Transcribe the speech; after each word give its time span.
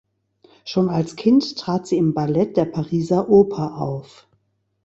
Schon 0.65 0.89
als 0.89 1.15
Kind 1.15 1.57
trat 1.59 1.85
sie 1.85 1.97
im 1.99 2.15
Ballett 2.15 2.57
der 2.57 2.65
Pariser 2.65 3.29
Oper 3.29 3.77
auf. 3.79 4.25